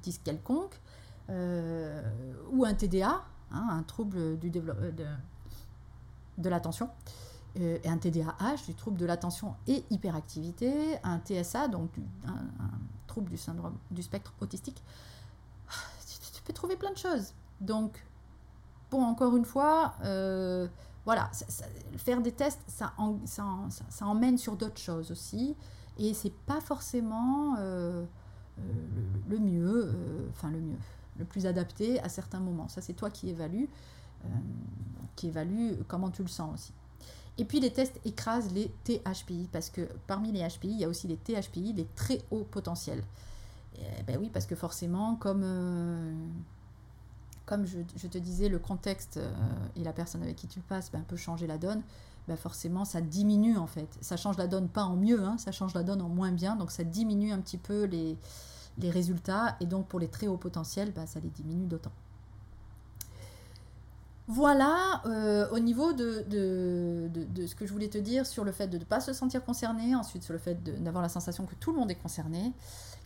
[0.03, 0.81] dys quelconque,
[1.29, 2.03] euh,
[2.53, 4.51] ou un TDA, hein, un trouble de,
[6.49, 6.89] l'attention,
[7.61, 11.91] euh, et un TDAH, du trouble de l'attention et hyperactivité, un TSA, donc
[13.21, 14.83] du syndrome du spectre autistique.
[16.35, 17.33] tu peux trouver plein de choses.
[17.61, 18.05] Donc,
[18.91, 20.69] bon, encore une fois, euh,
[21.05, 21.31] voilà,
[21.97, 22.93] faire des tests, ça,
[23.25, 25.57] ça, emmène sur d'autres choses aussi.
[25.99, 28.05] Et c'est pas forcément euh,
[28.59, 28.63] euh,
[29.29, 29.95] le, mieux,
[30.31, 30.79] enfin le mieux,
[31.19, 32.69] le plus adapté à certains moments.
[32.69, 33.65] Ça, c'est toi qui évalue,
[35.15, 36.73] qui évalue comment tu le sens aussi.
[37.39, 40.89] Et puis les tests écrasent les THPI, parce que parmi les HPI, il y a
[40.89, 43.03] aussi les THPI, les très hauts potentiels.
[44.07, 45.45] ben oui, parce que forcément, comme
[47.47, 49.33] comme je, te disais, le contexte euh,
[49.77, 51.81] et la personne avec qui tu passes ben, peut changer la donne,
[52.27, 53.89] ben, forcément ça diminue en fait.
[54.01, 56.57] Ça change la donne pas en mieux, hein, ça change la donne en moins bien,
[56.57, 58.19] donc ça diminue un petit peu les,
[58.79, 61.93] les résultats, et donc pour les très hauts potentiels, ben, ça les diminue d'autant.
[64.29, 66.25] Voilà euh, au niveau de,
[67.47, 69.95] ce que je voulais te dire sur le fait de ne pas se sentir concerné,
[69.95, 72.53] ensuite sur le fait d'avoir la sensation que tout le monde est concerné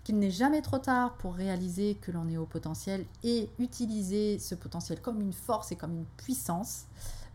[0.04, 4.54] qu'il n'est jamais trop tard pour réaliser que l'on est au potentiel et utiliser ce
[4.54, 6.84] potentiel comme une force et comme une puissance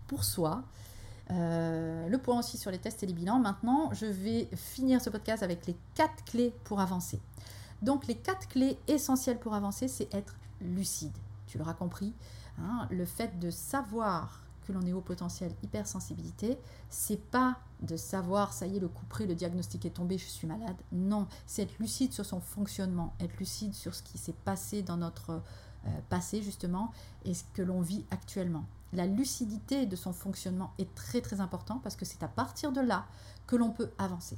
[0.08, 0.64] pour soi.
[1.32, 3.40] Euh, le point aussi sur les tests et les bilans.
[3.40, 7.20] Maintenant, je vais finir ce podcast avec les quatre clés pour avancer.
[7.82, 11.16] Donc, les quatre clés essentielles pour avancer, c'est être lucide.
[11.48, 12.14] Tu l'auras compris.
[12.60, 16.58] Hein, le fait de savoir que l'on est au potentiel hypersensibilité,
[16.90, 20.48] c'est pas de savoir, ça y est, le coup le diagnostic est tombé, je suis
[20.48, 20.76] malade.
[20.92, 24.98] Non, c'est être lucide sur son fonctionnement, être lucide sur ce qui s'est passé dans
[24.98, 25.42] notre
[25.88, 26.92] euh, passé, justement,
[27.26, 28.66] et ce que l'on vit actuellement.
[28.94, 32.82] La lucidité de son fonctionnement est très très important parce que c'est à partir de
[32.82, 33.06] là
[33.46, 34.38] que l'on peut avancer.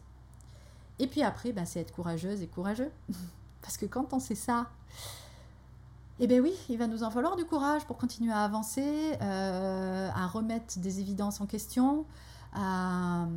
[1.00, 2.92] Et puis après, ben, c'est être courageuse et courageux.
[3.62, 4.70] parce que quand on sait ça,
[6.20, 10.10] eh bien oui, il va nous en falloir du courage pour continuer à avancer, euh,
[10.16, 12.06] à remettre des évidences en question,
[12.54, 13.28] à,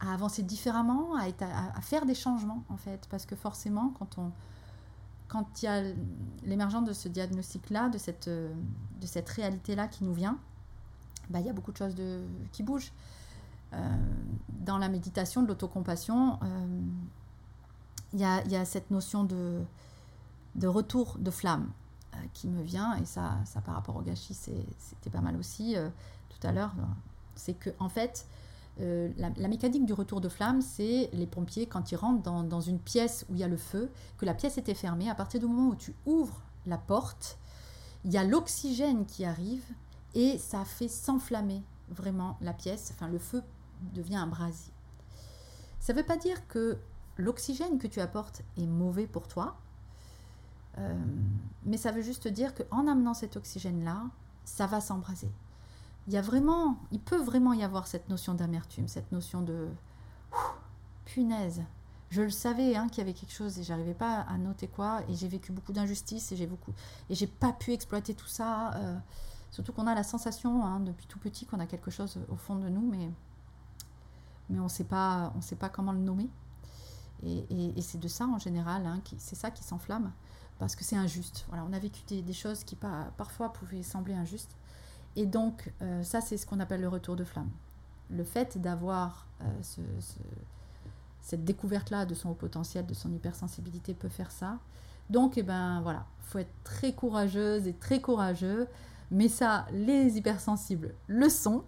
[0.00, 3.06] avancer différemment, à, faire des changements en fait.
[3.10, 3.92] Parce que forcément,
[5.28, 5.82] quand il y a
[6.44, 10.38] l'émergence de ce diagnostic-là, de cette, réalité-là qui nous vient,
[11.28, 11.96] bah, il y a beaucoup de choses
[12.52, 12.92] qui bougent.
[13.74, 13.78] Euh,
[14.60, 16.80] dans la méditation de l'autocompassion, euh,
[18.14, 21.70] il, y a, cette notion de retour de flamme.
[22.16, 25.76] Euh, qui me vient, et ça, ça par rapport au gâchis, c'était pas mal aussi
[25.76, 25.88] euh,
[26.28, 26.74] tout à l'heure,
[27.34, 28.26] c'est que en fait,
[28.80, 32.60] euh, la, mécanique du retour de flamme, c'est les pompiers, quand ils rentrent dans, dans,
[32.60, 35.40] une pièce où il y a le feu, que la pièce était fermée, à partir
[35.40, 37.38] du moment où tu ouvres la porte,
[38.04, 39.64] il y a l'oxygène qui arrive
[40.14, 43.42] et ça fait s'enflammer vraiment la pièce, enfin le feu
[43.94, 44.72] devient un brasier.
[45.80, 46.78] Ça ne veut pas dire que
[47.16, 49.56] l'oxygène que tu apportes est mauvais pour toi,
[50.78, 50.94] euh,
[51.64, 54.04] mais ça veut juste dire qu'en amenant cet oxygène-là,
[54.44, 55.30] ça va s'embraser.
[56.06, 59.68] Il y a vraiment, il peut vraiment y avoir cette notion d'amertume, cette notion de
[61.04, 61.62] punaise.
[62.10, 65.00] Je le savais hein, qu'il y avait quelque chose et j'arrivais pas à noter quoi.
[65.08, 66.72] Et j'ai vécu beaucoup d'injustices et j'ai beaucoup
[67.10, 68.74] et j'ai pas pu exploiter tout ça.
[68.74, 68.96] Euh,
[69.50, 72.56] surtout qu'on a la sensation hein, depuis tout petit qu'on a quelque chose au fond
[72.56, 73.10] de nous, mais
[74.48, 76.28] mais on sait pas, on sait pas comment le nommer.
[77.24, 80.12] Et, c'est de ça en général, hein, c'est ça qui s'enflamme
[80.58, 81.44] parce que c'est injuste.
[81.48, 84.56] Voilà, on a vécu des, choses qui parfois pouvaient sembler injustes.
[85.14, 87.50] Et donc, euh, ça, c'est ce qu'on appelle le retour de flamme.
[88.10, 89.44] Le fait d'avoir euh,
[91.20, 94.58] cette découverte-là de son haut potentiel, de son hypersensibilité peut faire ça.
[95.10, 98.66] Donc, eh ben, voilà, faut être très courageuse et très courageux.
[99.10, 101.64] Mais ça, les hypersensibles le sont.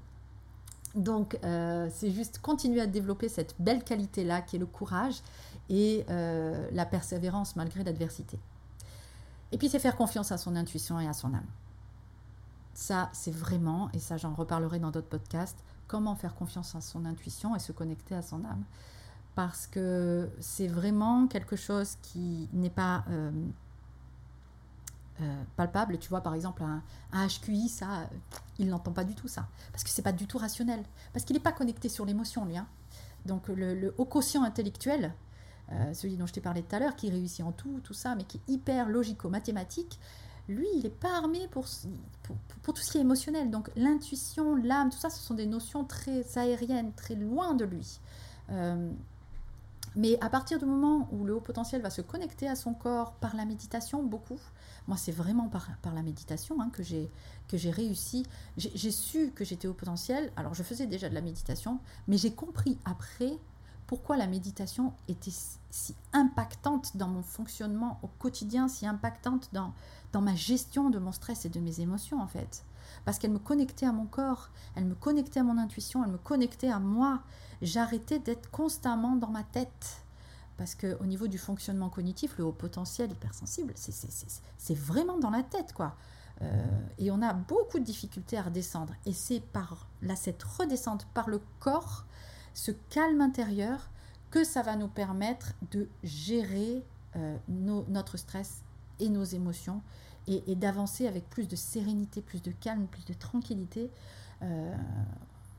[0.95, 5.23] Donc, euh, c'est juste continuer à développer cette belle qualité-là qui est le courage
[5.69, 8.39] et la persévérance malgré l'adversité.
[9.53, 11.47] Et puis c'est faire confiance à son intuition et à son âme.
[12.75, 17.05] Ça, c'est vraiment, et ça j'en reparlerai dans d'autres podcasts, comment faire confiance à son
[17.07, 18.65] intuition et se connecter à son âme.
[19.35, 23.31] Parce que c'est vraiment quelque chose qui n'est pas euh,
[25.21, 25.99] euh, palpable.
[25.99, 26.83] Tu vois, par exemple, un,
[27.27, 28.09] HQI, ça,
[28.59, 29.47] il n'entend pas du tout ça.
[29.73, 30.83] Parce que c'est pas du tout rationnel.
[31.13, 32.57] Parce qu'il n'est pas connecté sur l'émotion, lui.
[32.57, 32.67] Hein.
[33.27, 35.15] Donc le, le haut quotient intellectuel,
[35.73, 38.15] euh, celui dont je t'ai parlé tout à l'heure, qui réussit en tout, tout ça,
[38.15, 39.99] mais qui est hyper logico-mathématique,
[40.49, 41.67] lui, il n'est pas armé pour,
[42.63, 43.51] pour, tout ce qui est émotionnel.
[43.51, 48.01] Donc l'intuition, l'âme, tout ça, ce sont des notions très aériennes, très loin de lui.
[48.51, 48.91] Euh,
[49.95, 53.13] mais à partir du moment où le haut potentiel va se connecter à son corps
[53.13, 54.39] par la méditation, beaucoup,
[54.87, 58.25] moi c'est vraiment par, par, la méditation hein, que j'ai réussi,
[58.57, 62.33] j'ai su que j'étais haut potentiel, alors je faisais déjà de la méditation, mais j'ai
[62.33, 63.39] compris après
[63.89, 65.33] pourquoi la méditation était
[65.71, 69.73] si impactante dans mon fonctionnement au quotidien, si impactante dans,
[70.13, 72.65] dans ma gestion de mon stress et de mes émotions en fait.
[73.05, 76.19] Parce qu'elle me connectait à mon corps, elle me connectait à mon intuition, elle me
[76.19, 77.21] connectait à moi.
[77.63, 80.03] J'arrêtais d'être constamment dans ma tête.
[80.59, 85.73] Parce qu'au niveau du fonctionnement cognitif, le haut potentiel hypersensible, c'est vraiment dans la tête,
[85.73, 85.95] quoi.
[86.43, 88.93] Euh, et on a beaucoup de difficultés à redescendre.
[89.07, 92.05] Et c'est par là, cette redescente par le corps
[92.59, 93.89] ce calme intérieur
[94.33, 96.85] que ça va nous permettre de gérer
[97.15, 98.65] euh, notre stress
[98.99, 99.81] et nos émotions
[100.27, 103.91] et, d'avancer avec plus de sérénité, plus de calme, plus de tranquillité.
[104.43, 104.77] Euh,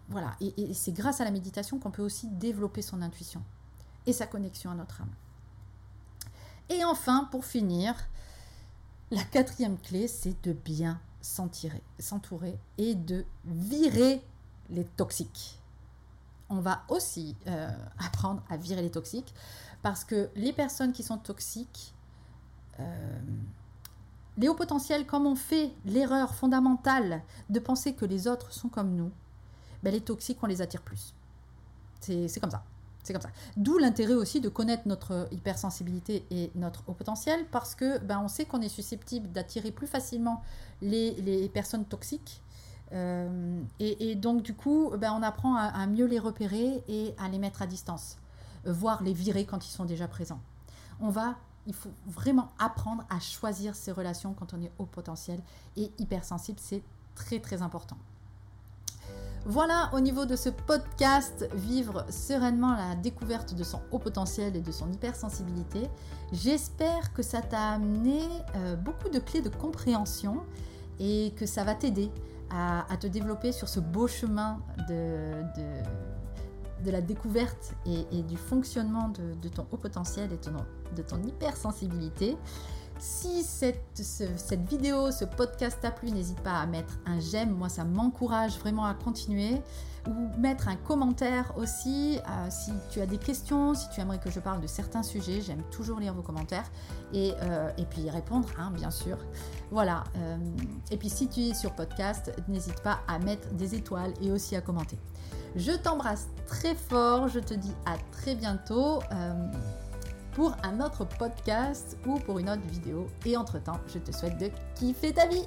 [0.10, 3.42] voilà, et, c'est grâce à la méditation qu'on peut aussi développer son intuition
[4.06, 5.14] et sa connexion à notre âme.
[6.68, 7.96] Et enfin, pour finir,
[9.10, 14.22] la quatrième clé, c'est de bien s'entourer et de virer
[14.70, 15.59] les toxiques
[16.50, 17.70] on va aussi euh,
[18.00, 19.34] apprendre à virer les toxiques
[19.82, 21.94] parce que les personnes qui sont toxiques,
[22.80, 23.20] euh,
[24.38, 28.96] les hauts potentiels, comme on fait l'erreur fondamentale de penser que les autres sont comme
[28.96, 29.12] nous,
[29.84, 31.14] ben les toxiques, on les attire plus.
[32.02, 32.64] C'est comme ça.
[33.04, 33.30] C'est comme ça.
[33.56, 38.28] D'où l'intérêt aussi de connaître notre hypersensibilité et notre haut potentiel parce que ben, on
[38.28, 40.42] sait qu'on est susceptible d'attirer plus facilement
[40.82, 42.42] les, les personnes toxiques
[42.94, 47.38] euh, et, donc, du coup, ben, on apprend à, mieux les repérer et à les
[47.38, 48.18] mettre à distance,
[48.66, 50.42] euh, voire les virer quand ils sont déjà présents.
[51.00, 51.36] On va,
[51.68, 55.40] il faut vraiment apprendre à choisir ses relations quand on est haut potentiel
[55.78, 56.60] et hypersensible.
[56.62, 56.84] C'est
[57.16, 57.98] très, très important.
[59.46, 64.62] Voilà au niveau de ce podcast, vivre sereinement la découverte de son haut potentiel et
[64.62, 65.90] de son hypersensibilité.
[66.34, 68.20] J'espère que ça t'a amené
[68.56, 70.44] euh, beaucoup de clés de compréhension
[71.00, 72.12] et que ça va t'aider
[72.52, 75.44] à, te développer sur ce beau chemin de,
[76.86, 82.38] la découverte et, du fonctionnement de, ton haut potentiel et de ton hypersensibilité.
[83.00, 87.70] Si cette, cette, vidéo, ce podcast t'a plu, n'hésite pas à mettre un j'aime, moi
[87.70, 89.62] ça m'encourage vraiment à continuer.
[90.08, 94.30] Ou mettre un commentaire aussi euh, si tu as des questions, si tu aimerais que
[94.30, 96.70] je parle de certains sujets, j'aime toujours lire vos commentaires
[97.14, 99.18] et, euh, et puis répondre, hein, bien sûr.
[99.72, 100.04] Voilà.
[100.18, 100.38] Euh,
[100.92, 104.56] et puis si tu es sur podcast, n'hésite pas à mettre des étoiles et aussi
[104.56, 104.98] à commenter.
[105.56, 109.00] Je t'embrasse très fort, je te dis à très bientôt
[110.40, 113.08] pour un autre podcast ou pour une autre vidéo.
[113.26, 115.44] Et entre-temps, je te souhaite de kiffer ta vie.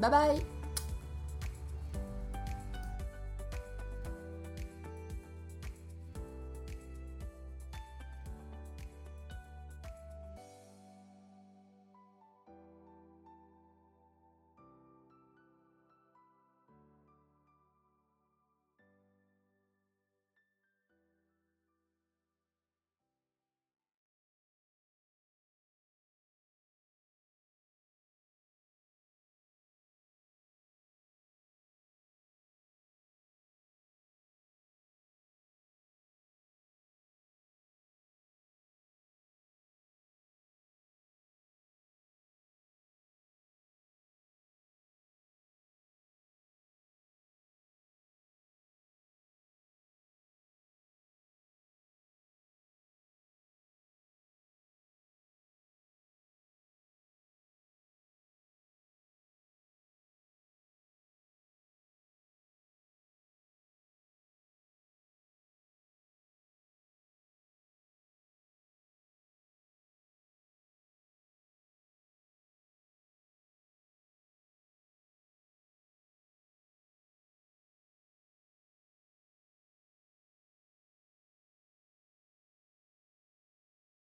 [0.00, 0.57] Bye bye